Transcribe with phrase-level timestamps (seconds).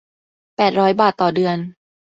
[0.55, 1.57] แปดร้อย บาทต่อเดือน